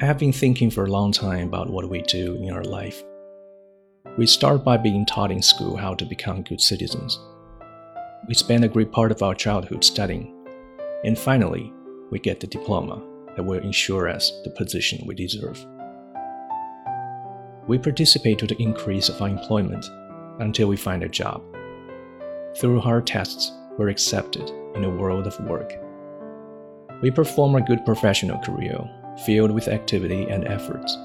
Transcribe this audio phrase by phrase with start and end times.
[0.00, 3.02] I have been thinking for a long time about what we do in our life.
[4.16, 7.18] We start by being taught in school how to become good citizens.
[8.28, 10.32] We spend a great part of our childhood studying,
[11.02, 11.72] and finally,
[12.12, 13.04] we get the diploma
[13.34, 15.66] that will ensure us the position we deserve.
[17.66, 19.84] We participate to the increase of our employment
[20.38, 21.42] until we find a job.
[22.56, 25.72] Through hard tests, we're accepted in a world of work.
[27.02, 28.88] We perform a good professional career
[29.24, 30.96] filled with activity and efforts.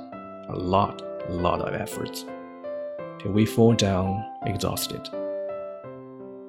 [0.50, 2.26] A lot, lot of efforts.
[3.20, 5.08] Till we fall down exhausted.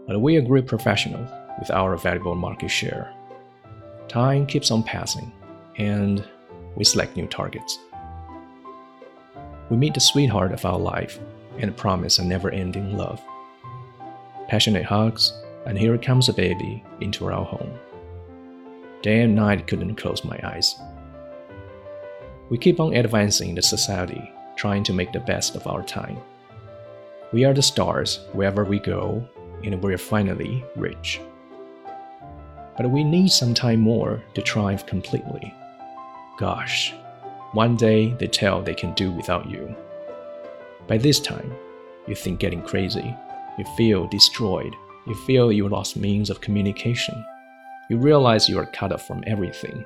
[0.07, 3.13] But we are great professionals with our valuable market share.
[4.09, 5.33] Time keeps on passing,
[5.77, 6.25] and
[6.77, 7.79] we select new targets.
[9.71, 11.19] We meet the sweetheart of our life
[11.59, 13.23] and promise a never ending love.
[14.49, 15.33] Passionate hugs,
[15.65, 17.79] and here comes a baby into our home.
[19.01, 20.75] Day and night couldn't close my eyes.
[22.55, 26.19] We keep on advancing in the society, trying to make the best of our time.
[27.33, 29.29] We are the stars wherever we go,
[29.65, 31.21] and we're finally rich.
[32.77, 35.53] But we need some time more to triumph completely.
[36.39, 36.95] Gosh,
[37.55, 39.75] one day they tell they can do without you.
[40.87, 41.53] By this time,
[42.07, 43.17] you think getting crazy,
[43.59, 44.77] you feel destroyed,
[45.09, 47.17] you feel you lost means of communication,
[47.91, 49.85] you realize you are cut off from everything.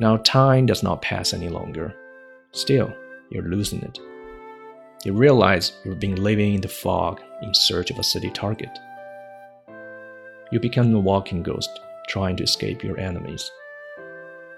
[0.00, 1.94] Now time does not pass any longer.
[2.50, 2.92] Still,
[3.30, 3.98] you're losing it.
[5.04, 8.76] You realize you've been living in the fog in search of a city target.
[10.50, 11.70] You become a walking ghost
[12.08, 13.48] trying to escape your enemies.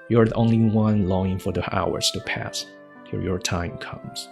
[0.09, 2.65] You're the only one longing for the hours to pass
[3.11, 4.29] till your time comes.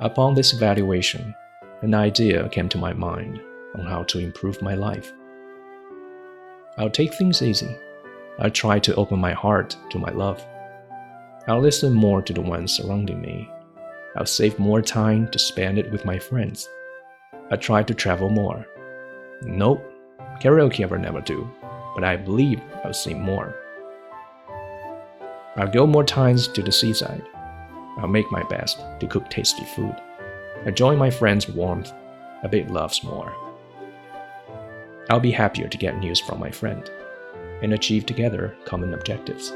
[0.00, 1.34] Upon this evaluation,
[1.80, 3.40] an idea came to my mind
[3.74, 5.12] on how to improve my life.
[6.78, 7.76] I'll take things easy
[8.38, 10.44] I try to open my heart to my love.
[11.46, 13.48] I'll listen more to the ones surrounding me.
[14.16, 16.68] I'll save more time to spend it with my friends.
[17.50, 18.66] I try to travel more.
[19.42, 19.84] Nope,
[20.40, 21.48] karaoke I will never do,
[21.94, 23.54] but I believe I'll sing more.
[25.56, 27.26] I'll go more times to the seaside.
[27.98, 29.94] I'll make my best to cook tasty food.
[30.64, 31.92] I join my friends' warmth.
[32.42, 33.34] I bet loves more.
[35.10, 36.90] I'll be happier to get news from my friend
[37.62, 39.52] and achieve together common objectives.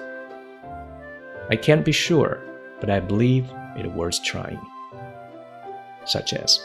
[1.51, 2.43] I can't be sure,
[2.81, 4.61] but I believe it worth trying.
[6.05, 6.65] Such as,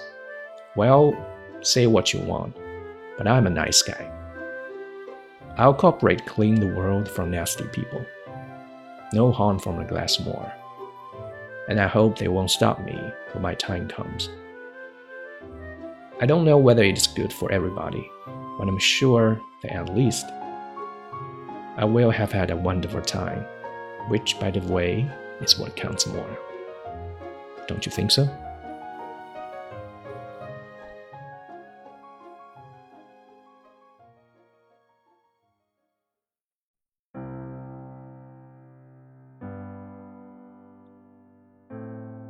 [0.76, 1.14] well,
[1.62, 2.56] say what you want,
[3.18, 4.10] but I'm a nice guy.
[5.58, 8.06] I'll cooperate clean the world from nasty people.
[9.14, 10.52] No harm from a glass more.
[11.68, 12.98] And I hope they won't stop me
[13.34, 14.30] when my time comes.
[16.22, 18.10] I don't know whether it's good for everybody,
[18.58, 20.26] but I'm sure that at least
[21.81, 23.45] I will have had a wonderful time,
[24.09, 25.07] which, by the way,
[25.43, 26.39] is what counts more.
[27.69, 28.29] Don't you think so?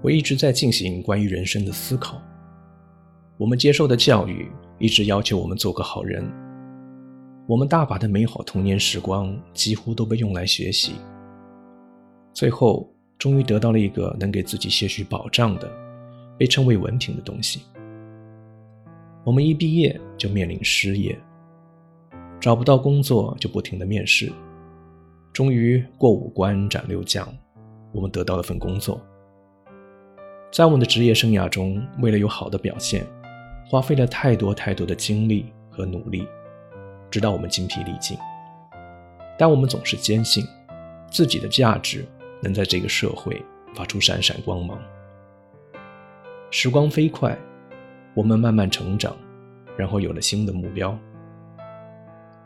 [0.06, 2.22] 我一直在进行关于人生的思考。
[3.36, 4.48] 我们接受的教育
[4.78, 6.24] 一直要求我们做个好人。
[7.51, 10.93] 我们大把的美好童年时光几乎都被用来学习，
[12.31, 15.69] 最后终于得到了一个能给自己些许保障的，
[16.37, 17.63] 被称为文凭的东西。
[19.25, 21.19] 我们一毕业就面临失业，
[22.39, 24.31] 找不到工作就不停的面试，
[25.33, 27.27] 终于过五关斩六将，
[27.91, 28.97] 我们得到了份工作。
[30.53, 33.05] 在我们的职业生涯中，为了有好的表现，
[33.67, 36.25] 花费了太多太多的精力和努力。
[37.11, 38.17] 直到我们精疲力尽，
[39.37, 40.43] 但我们总是坚信
[41.11, 42.05] 自己的价值
[42.41, 43.43] 能在这个社会
[43.75, 44.79] 发出闪闪光芒。
[46.49, 47.37] 时光飞快，
[48.13, 49.15] 我们慢慢成长，
[49.77, 50.97] 然后有了新的目标。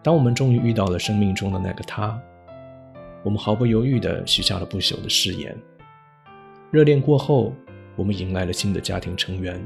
[0.03, 2.19] 当我们终于遇到了生命中的那个他，
[3.23, 5.55] 我们毫不犹豫地许下了不朽的誓言。
[6.71, 7.53] 热恋过后，
[7.95, 9.63] 我们迎来了新的家庭成员。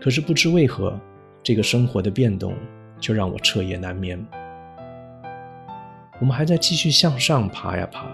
[0.00, 0.98] 可是不知为何，
[1.42, 2.54] 这个生活的变动。
[2.98, 4.24] 就让我彻夜难眠。
[6.18, 8.06] 我们还在继续向上爬呀爬，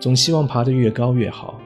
[0.00, 1.60] 总希望爬得越高越好。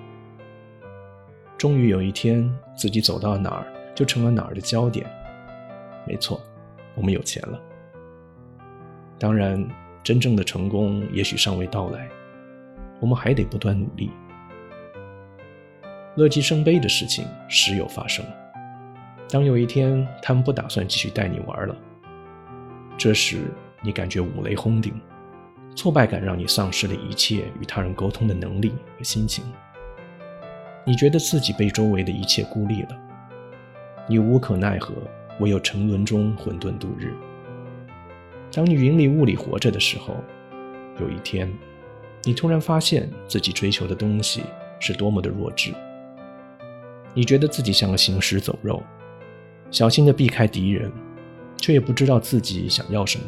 [1.56, 5.06] 终于有一天，自己走到哪儿就成了哪儿的焦点。
[6.06, 6.40] 没错，
[6.94, 7.60] 我们有钱了。
[9.18, 9.66] 当然，
[10.04, 12.08] 真正的成功也许尚未到来，
[13.00, 14.10] 我们还得不断努力。
[16.14, 18.24] 乐极生悲的事情时有发生。
[19.30, 21.76] 当有一天他们不打算继续带你玩了。
[22.98, 23.44] 这时，
[23.80, 25.00] 你感觉五雷轰顶，
[25.76, 29.44] 挫败感让你丧失了一切与他人沟通的能力和心情。
[30.84, 32.88] 你觉得自己被周围的一切孤立了，
[34.08, 34.92] 你无可奈何，
[35.38, 37.14] 唯有沉沦中混沌度日。
[38.52, 40.16] 当你云里雾里活着的时候，
[40.98, 41.48] 有一天，
[42.24, 44.42] 你突然发现自己追求的东西
[44.80, 45.72] 是多么的弱智。
[47.14, 48.82] 你觉得自己像个行尸走肉，
[49.70, 50.90] 小心地避开敌人，
[51.58, 53.24] 却也不知道自己想要什么。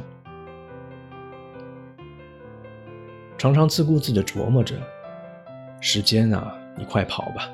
[3.37, 4.77] 常常自顾自地琢磨着：
[5.81, 7.49] 时间啊，你快跑吧，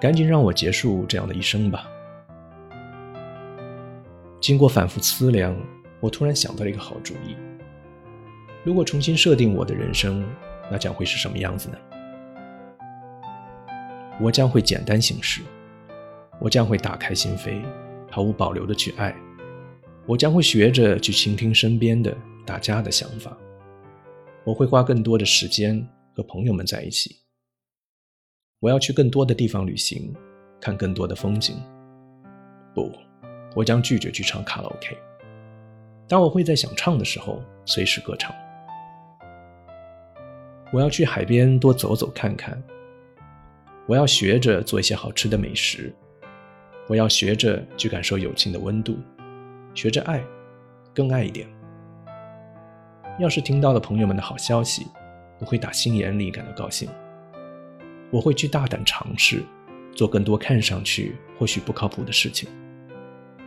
[0.00, 1.86] 赶紧让我结束这样的一生吧。
[4.40, 5.56] 经过反复思量，
[6.00, 7.36] 我突然想到了一个好主意。
[8.62, 10.24] 如果重新设定我的人生，
[10.70, 11.78] 那将会是什么样子呢？
[14.20, 15.42] 我将会简单行事，
[16.38, 17.60] 我将会打开心扉，
[18.10, 19.12] 毫无保留的去爱，
[20.06, 22.14] 我将会学着去倾听身边的
[22.44, 23.36] 大家的想法。
[24.44, 27.16] 我会花更多的时间和朋友们在一起。
[28.60, 30.14] 我要去更多的地方旅行，
[30.60, 31.56] 看更多的风景。
[32.74, 32.92] 不，
[33.54, 34.96] 我将拒绝去唱卡拉 OK。
[36.06, 38.34] 当我会在想唱的时候，随时歌唱。
[40.72, 42.62] 我要去海边多走走看看。
[43.86, 45.94] 我要学着做一些好吃的美食。
[46.88, 48.98] 我要学着去感受友情的温度，
[49.74, 50.22] 学着爱，
[50.94, 51.46] 更爱一点。
[53.18, 54.86] 要是听到了朋友们的好消息，
[55.40, 56.88] 我会打心眼里感到高兴。
[58.10, 59.42] 我会去大胆尝试，
[59.94, 62.48] 做更多看上去或许不靠谱的事情，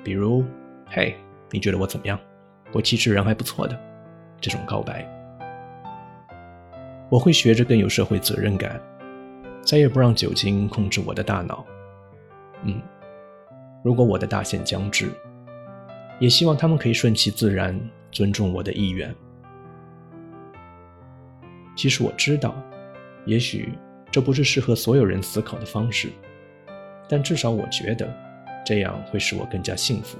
[0.03, 0.44] 比如
[0.85, 1.15] “嘿，
[1.50, 2.19] 你觉得我怎么样？
[2.73, 3.80] 我其实人还不错的”
[4.41, 5.07] 这种告白。
[7.09, 8.81] 我会学着更有社会责任感，
[9.62, 11.65] 再也不让酒精控制我的大脑。
[12.63, 12.81] 嗯，
[13.81, 15.09] 如果我的大限将至，
[16.19, 17.79] 也希望他们可以顺其自然，
[18.11, 19.13] 尊重我的意愿。
[21.75, 22.55] 其实我知道，
[23.25, 23.77] 也许
[24.11, 26.09] 这不是适合所有人思考的方式，
[27.07, 28.11] 但至少我觉得
[28.65, 30.17] 这样会使我更加幸福，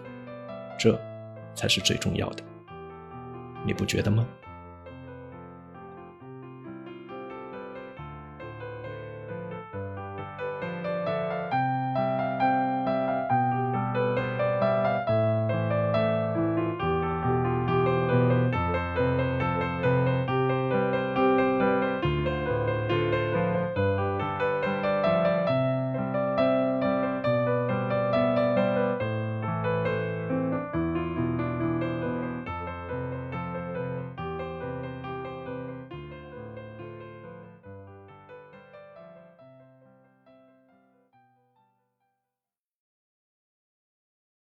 [0.78, 1.00] 这
[1.56, 2.44] 才是最重要的。
[3.66, 4.28] 你不觉得吗？